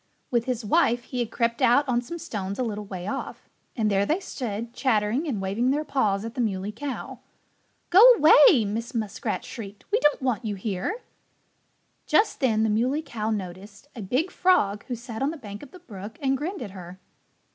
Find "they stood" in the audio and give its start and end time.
4.03-4.73